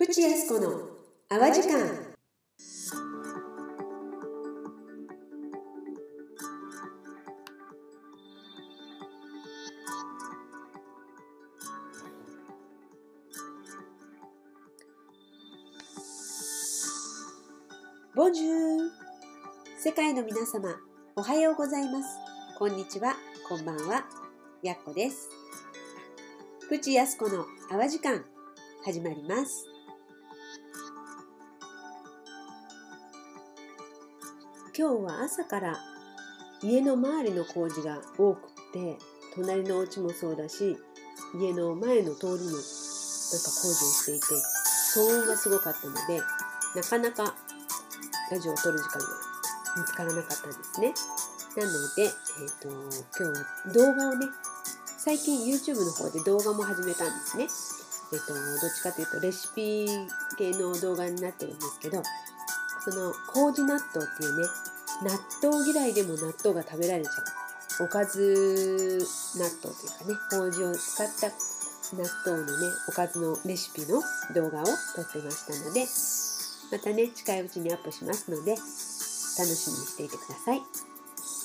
[0.00, 0.80] プチヤスコの
[1.28, 1.76] 淡時間。
[18.14, 18.90] ボンジュー。
[19.78, 20.76] 世界の皆様
[21.14, 22.08] おはようございます。
[22.58, 23.16] こんにちは。
[23.46, 24.06] こんばんは。
[24.62, 25.28] やっこです。
[26.70, 28.24] プチヤスコの淡時間
[28.82, 29.69] 始まります。
[34.80, 35.78] 今日は朝から
[36.62, 38.40] 家の周りの工事が多くっ
[38.72, 38.96] て
[39.34, 40.74] 隣のお家もそうだし
[41.38, 42.64] 家の前の通りもなんか
[43.60, 44.26] 工事をしていて
[44.96, 46.22] 騒音がすごかったので
[46.74, 47.34] なかなか
[48.30, 49.06] ラジオを撮る時間が
[49.76, 50.94] 見つからなかったんですね。
[51.58, 54.26] なので、えーと、今日は動画をね
[54.96, 57.44] 最近 YouTube の方で動画も始めたんですね。
[58.14, 59.86] えっ、ー、とどっちかというとレシピ
[60.38, 62.02] 系の動画になってるんですけど
[62.84, 64.48] その麹納豆っていうね
[65.02, 67.10] 納豆嫌いでも納豆が食べられちゃ
[67.82, 68.98] うおかず
[69.36, 71.28] 納豆というかね麹を使った
[71.96, 74.02] 納豆のねおかずのレシピの
[74.34, 75.86] 動画を撮ってましたので
[76.70, 78.64] またね近いうちにアップしますので楽
[79.54, 80.62] しみにしていてください。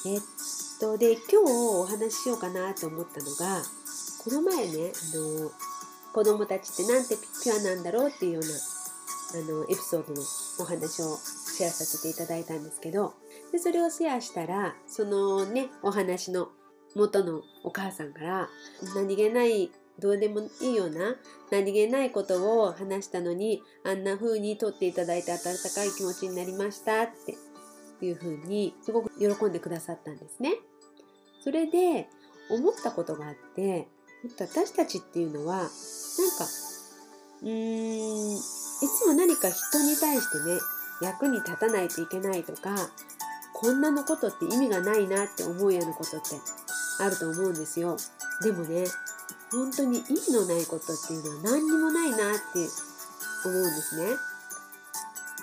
[0.07, 0.21] えっ
[0.79, 3.63] とで今日お話ししようかなと思ったのが
[4.23, 5.51] この前ねあの
[6.13, 8.49] 子供たちってなんてピュアなんだろうっていうような
[9.41, 10.21] あのエピソードの
[10.59, 13.13] お話をシェアさせていただいたんですけど
[13.51, 16.49] でそれをシェアしたらそのねお話の
[16.95, 18.49] 元のお母さんから
[18.95, 21.15] 何気ないどうでもいいような
[21.51, 27.37] 何気ないことを話したのにあんな風に撮っていただいて温かい気持ちになりましたって
[28.05, 30.55] いう風にすごく喜んでくださったんですね。
[31.43, 32.09] それで
[32.49, 33.87] 思ったことがあって
[34.39, 35.71] 私たちっていうのはなんか
[37.43, 40.59] うーんいつも何か人に対してね
[41.01, 42.75] 役に立たないといけないとか
[43.53, 46.35] こんなのことって意味がないなって思うようなことって
[46.99, 47.97] あると思うんですよ。
[48.41, 48.85] でもね
[49.51, 52.19] 本当に意味のないことっていうのは何にもないなっ
[52.53, 52.67] て
[53.45, 54.17] 思うんですね。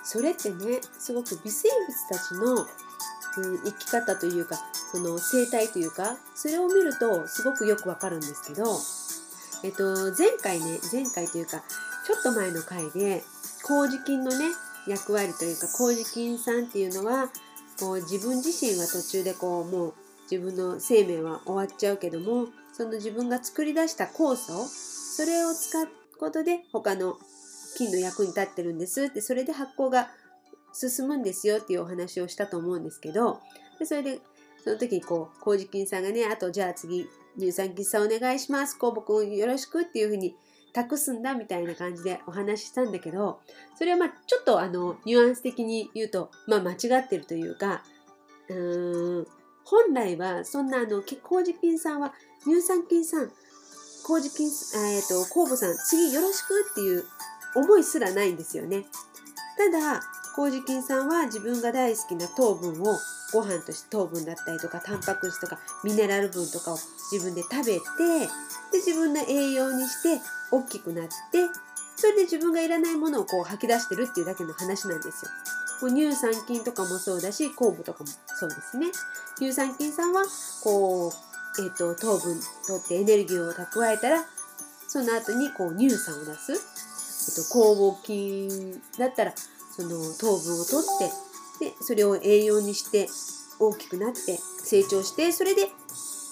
[0.03, 2.67] それってねすごく微生物たちの、
[3.49, 4.57] うん、生き方というか
[4.91, 8.77] その生態というかそれを見るとすごくよくわかるんですけど、
[9.63, 11.63] えっと、前回ね前回というか
[12.05, 13.23] ちょっと前の回で
[13.63, 14.45] 麹菌のね
[14.87, 17.29] 役割というか麹菌さんっていうのは
[17.79, 19.93] こう自分自身は途中でこうもう
[20.29, 25.87] 自分の生命は終わっちゃうけどもその自分が作り出した酵素それを使う
[26.19, 27.17] ことで他の
[27.77, 30.09] 菌の役に立ってるんですってそれで発酵が
[30.73, 33.39] 進むんですよっていうお話をしたと思うんですけど
[33.79, 34.19] でそれで
[34.63, 40.35] その時にこう麹菌さんがねあとじゃあ次乳酸菌さんお願いします酵母くんよろしくっていうふうに
[40.73, 43.39] 託すんだみたいな感じでお話ししたんだけど
[43.77, 47.83] それはまあちょっとあのニュアンス的に言うと、まあ、間違ってるというか
[48.49, 49.27] うーん
[49.65, 52.13] 本来はそんなあの麹菌さんは
[52.43, 53.31] 乳酸菌さん
[54.03, 57.05] 麹菌、えーと、酵母さん次よろしくっていう
[57.55, 58.85] 思いすらないんですよね。
[59.57, 60.01] ただ
[60.35, 62.97] 麹菌さんは自分が大好きな糖分を
[63.31, 66.77] ご飯として糖分だったりとかタンパク質とかミネラル分とかを
[67.11, 67.79] 自分で食べて
[68.71, 70.21] で自分の栄養にして
[70.53, 71.11] 大きくなって
[71.95, 75.31] それで自分がいらないものをこう吐き出してるっていうだけの話なんですよ。
[75.81, 78.09] もう乳酸菌とかもそうだし酵母とかも
[78.39, 78.87] そうですね。
[79.37, 80.23] 乳酸菌さんは
[80.63, 81.11] こう、
[81.61, 84.25] えーと、糖分取ってエネルギーを蓄えたら
[84.87, 89.33] その後にこう乳酸を出す、えーと、酵母菌だったら
[89.75, 93.07] その糖分を取ってでそれを栄養にして
[93.59, 95.69] 大きくなって成長してそれで、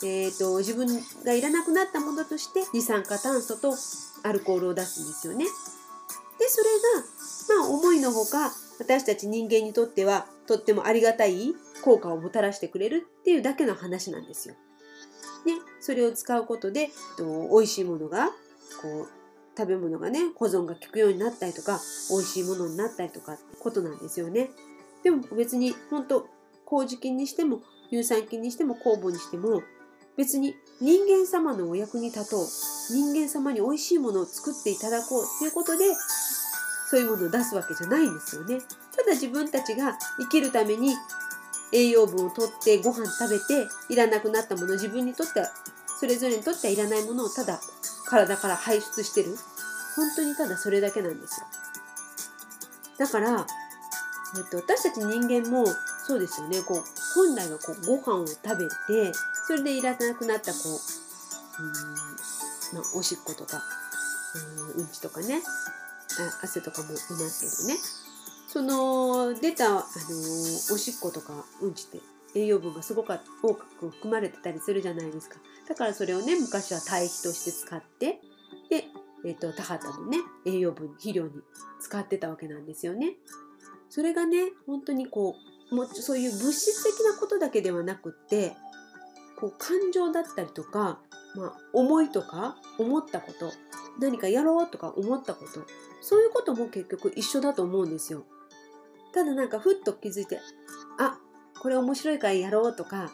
[0.04, 0.88] えーと、自分
[1.26, 3.76] がいらなくなったものとして二酸化炭素と
[4.24, 5.46] アルコールを出すんですよね。
[5.46, 6.70] でそれ
[7.56, 14.56] がまあ思いのほか私たち人間にとってはとってもありがたい効果をもたらしてくれるっていうだけの話なんですよ。
[15.46, 18.28] ね、それを使うことでと美味しいものが
[18.82, 19.08] こう
[19.58, 24.50] 食べ物がね保存が効くようになったりとか美味しいものになったりとかってことなんですよね。
[25.04, 26.28] でも別に本当
[26.66, 29.62] 麹菌にしても乳酸菌にしても酵母にしても
[30.18, 32.48] 別に人間様のお役に立とう。
[32.90, 35.24] 人間様に美味しいものを作っていただこう。
[35.24, 35.86] っていうことで
[36.90, 38.60] そういうものを出すわけじゃないんですよね。
[38.96, 40.94] ただ自分たちが生きるために
[41.72, 45.48] 栄養分をとってご飯食べていらなくなったもの自分にとっては
[46.00, 47.62] それぞれにとってはいらないものをただ
[48.08, 49.38] 体から排出してる。
[49.96, 51.48] 本当にただそれだけなんですよ。
[52.98, 53.46] だから、
[54.38, 55.66] えっと、私たち人間も
[56.08, 56.62] そうですよね。
[56.62, 56.84] こう
[57.16, 59.14] 本来はこうご飯を食べて
[59.48, 61.72] それでいらなくなったこううん、
[62.78, 63.62] まあ、おしっことか
[64.76, 65.42] うんうんちとかね。
[66.44, 67.80] 汗とかも出ますけどね。
[68.48, 72.00] その出た、あのおしっことかうんちって
[72.38, 75.38] 栄養分がすごく多く含まれてたりするじゃないですか。
[75.70, 78.20] だからそれをね昔は堆肥として使って
[78.70, 78.88] で、
[79.26, 81.32] えーと、田畑のね栄養分肥料に
[81.80, 83.16] 使ってたわけなんですよね。
[83.90, 88.54] それがね本当にこうもうそういう物質的なことだけではなくって
[89.40, 91.00] こう感情だったりとか、
[91.36, 93.52] まあ、思いとか思ったこと
[94.00, 95.66] 何かやろうとか思ったこと
[96.02, 98.26] そういうことも結局一緒だと思うんですよ。
[99.14, 100.40] ただなんかふっと気づいて
[100.98, 101.18] あ
[101.62, 103.12] これ面白いからやろうとか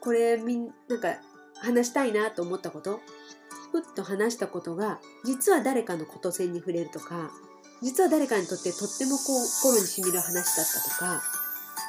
[0.00, 1.16] これみんなんか
[1.54, 3.00] 話したいなと思ったこと
[3.72, 7.30] ふっと話したことが実は誰かのこと線に触れるとか
[7.82, 11.22] 実は誰かにとってとってもこう心にしみる話だったとか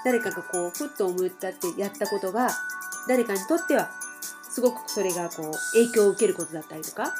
[0.04, 2.50] 誰かがこうふっと思ったってやったことが
[3.08, 3.90] 誰かにとっては
[4.50, 7.14] すごくそれがこう影響を受けることだったりとか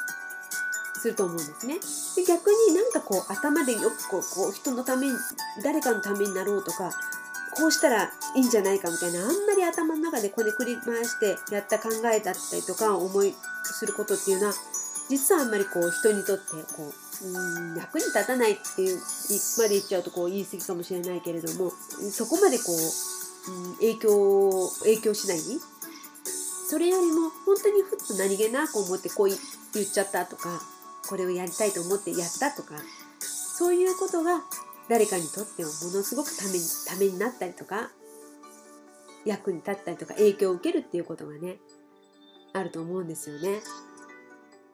[1.00, 1.78] すると思うんですね。
[2.16, 5.12] で逆になんかこう頭でよくこうこう人のために
[5.62, 6.90] 誰かのためになろうとか
[7.56, 13.34] こうしたらいいんじゃないかみたいなあんまり頭の中でこねくり回してやった考えだったりとか思い
[13.64, 14.54] することっていうのは
[15.10, 18.98] 実はあんまりこう人にとってこううん役に立たないっていう
[19.58, 21.70] まで言っちゃうとこう言い過ぎかもしれないけれども
[22.10, 22.76] そこまでこう、
[23.50, 25.38] うん、影響影響しない？
[26.70, 29.36] それよりも本当にふっと何気なく思ってこう言
[29.82, 30.62] っちゃったとか
[31.08, 32.76] これをやりたいと思ってやったとか
[33.18, 34.40] そういうことが
[34.88, 37.90] 誰かにとってはものすごくためにためになったりとか
[39.24, 41.56] 役に立ったりとか影響を受けるっていうことがね
[42.52, 43.60] あると思うんですよね。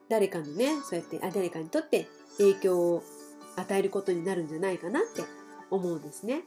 [0.09, 2.07] 誰かのねそうやってあ誰かにとって
[2.37, 3.03] 影響を
[3.55, 5.23] 与えることになるんじゃないかなって
[5.69, 6.43] 思うんですね。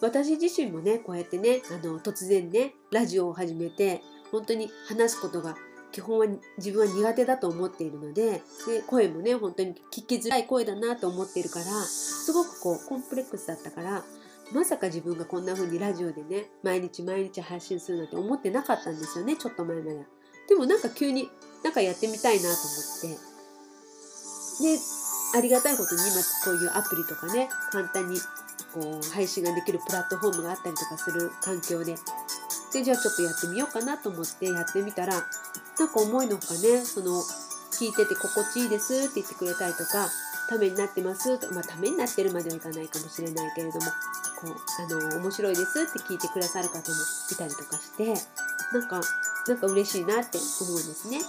[0.00, 5.56] 私自身もねこうやってねあの突然ねラジオを始めて本当に話すことが
[5.90, 6.26] 基本は
[6.58, 14.04] 自分は苦手だと思っているのでで声もね本当に聞きづらい声だなと思っているからすごくこうコンプレックスだったから
[14.52, 20.06] まさか自分がこんな風にラジオでね毎日毎日配信するなんて思ってなかったんですよねちょっと前まで
[20.48, 21.28] でもなんか急に
[21.62, 23.28] なんかやってみたいなと思って
[24.62, 24.78] で
[25.36, 28.18] ありがたいことに今こういうアプリとかね簡単に
[28.72, 31.96] こう配信ができるプラットフォームがあったりとかする環境で
[32.72, 35.20] でじゃあちょっとやってみようかなと思ってやってみたらな
[35.84, 37.22] んか思いのほかねその
[37.72, 40.08] 聞いてて心地いいですって言ってくれたりとか
[40.48, 43.86] ためになってますとまあためになってるまではいかないかもしれないけれども
[44.40, 46.82] こうあの面白いですって聞いてくださる方も
[47.30, 48.14] いたりとかして
[48.72, 49.00] なんか
[49.46, 51.20] なんか嬉しいなって思うんですね。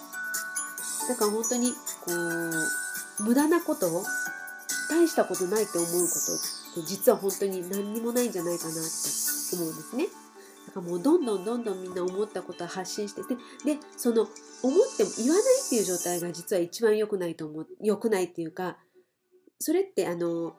[1.10, 1.72] だから本当に
[2.06, 4.04] こう無駄なことを
[4.92, 8.80] 大したことないって思うことって実は本当に何にもないんじゃないかなって
[9.56, 10.06] 思うんですね。
[10.68, 13.36] だからもうどんどんどんどんみんな思ったことを発信してて
[13.66, 14.28] でその
[14.62, 18.78] 思っても言わないっていう状態が実は一番良くないと思う良くないっていうか
[19.58, 20.54] それってあの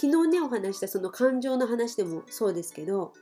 [0.00, 3.12] 昨日ねお話したその感情の話でもそうですけど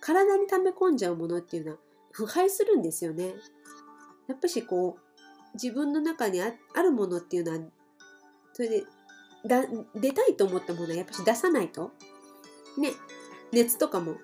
[0.00, 1.78] 体に溜め込んじゃうものっていうのは
[2.12, 3.32] 腐敗するんですよね。
[4.28, 5.03] やっぱしこう
[5.54, 6.52] 自分の中にあ
[6.82, 7.58] るものっていうのは
[8.52, 8.84] それで
[9.46, 9.62] だ
[9.94, 11.92] 出たいと思ったものはやっぱし出さないと。
[12.78, 12.92] ね。
[13.52, 14.14] 熱とかも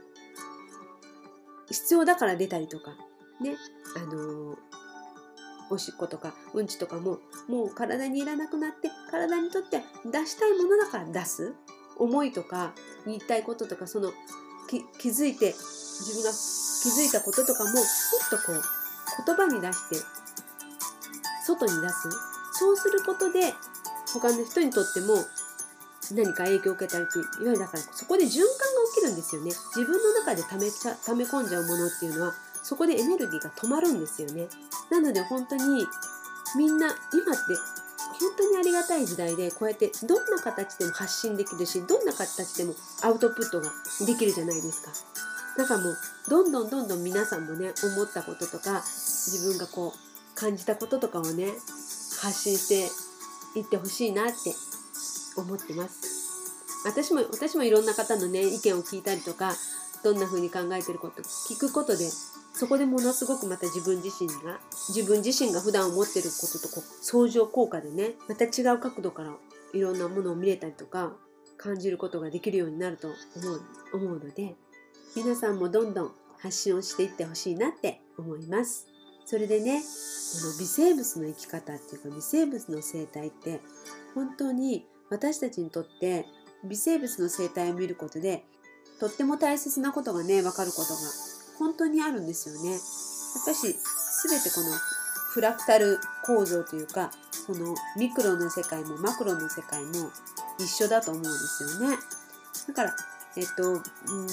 [1.69, 2.93] 必要だから出たりとか。
[3.41, 3.57] ね。
[3.97, 4.57] あのー、
[5.71, 7.19] おしっことかうんちとかも
[7.49, 11.55] もう体にいらなくなって体にとって出したいものだから出す。
[11.99, 12.73] 思いとか
[13.05, 14.11] 言いたいこととかその
[14.99, 18.63] 気づいて自分が気づいたこととかもふっとこう
[19.27, 19.97] 言葉に出して
[21.55, 22.09] 外に出す。
[22.53, 23.55] そうすることで
[24.13, 25.15] 他の人にとっても
[26.13, 28.47] 何か影響を受けたりといういわゆるだからそこで循環が
[28.95, 29.53] 起きるんですよね。
[29.77, 34.49] 自分の中で溜めちゃ溜め込んじゃうものっていうのはそこでエネルギーが止まるんですよね。
[34.91, 35.87] なので本当に
[36.57, 37.55] みんな今って
[38.21, 43.71] 本当にありがたい時代でこうやってどんな形でも発信できるしどんな形でもアウトプットが
[44.07, 44.91] できるじゃないですか。
[45.57, 45.97] だからもう
[46.29, 50.10] どんどんどんどん皆さんもね思ったこととか自分がこう
[50.41, 51.49] 感じたこととかをね
[52.23, 54.55] 発信していってほしいなって
[55.37, 59.53] 思ってます私も私もいろんな方のね意見を聞いたりとか
[60.03, 62.09] どんな風に考えてること聞くことで
[62.55, 69.35] そこでものすごくまた自分自身が自分自身が普段思ってることとこう相乗効果でねまた違う角度から
[69.75, 71.13] いろんなものを見れたりとか
[71.59, 74.55] 感じることができるようになると思う思うので
[75.15, 78.90] 皆さんもどんどん発信をしていってほしいなって思います。
[79.31, 83.61] それでねこの微生物の生き方っていうか微生物の生態って
[84.13, 86.27] 本当に私たちにとって
[86.65, 88.43] 微生物の生態を見ることで
[88.99, 91.01] とっても大切なことがね分かることが
[91.61, 92.71] 本当にあるんですよね。
[92.73, 92.81] やっ
[93.47, 93.63] ぱし
[94.29, 94.77] 全てこの
[95.31, 97.13] フラクタル構造というか
[97.47, 100.11] そのミクロの世界もマクロの世界も
[100.59, 101.97] 一緒だと思うんですよね。
[102.67, 102.97] だから
[103.37, 103.81] えっと、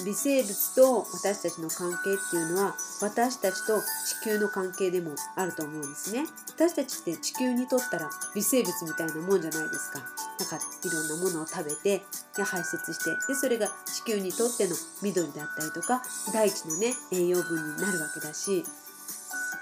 [0.06, 6.26] 微生物と私たちの関係っていうのは私たちと地球の関係でもあると思うんですね。
[6.50, 10.00] 私たちって地球にとったら微生物みたいなもんじゃないですか。
[10.40, 12.04] なんかいろんなものを食べて
[12.36, 16.02] で排泄してでそれが地球にとっての緑だったりとか
[16.34, 18.64] 大地のね栄養分になるわけだし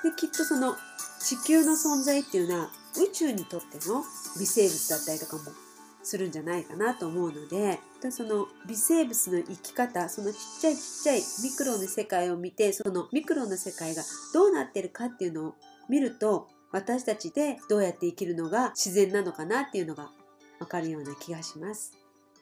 [0.03, 0.75] できっとその
[1.19, 4.03] 地球の存在っていうのは宇宙にとっての
[4.39, 5.64] 微生物だったりとかも
[6.05, 7.79] するんじゃないかなと思うので
[8.11, 15.55] その微生物の生き方そのちっちゃいちっちゃいミクロの世界を見てそのミクロの世界がどうなってるかっていうのを
[15.89, 20.11] 見ると私たちでどうやって生きるのが自然なのかなっていうのが
[20.59, 21.93] わかるような気がします。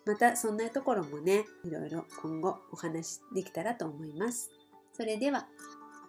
[0.05, 4.51] またそんなところもねいろいろ今後お話できたらと思います。
[4.91, 5.47] それでは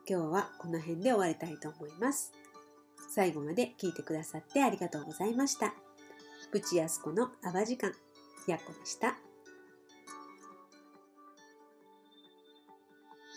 [0.08, 2.32] 今日はこの辺で終わりたいと思います。
[3.08, 5.83] 最後まで聞いてくださってありがとうございました。
[6.54, 7.92] プチヤスコの泡時間、
[8.46, 9.23] やっこでした。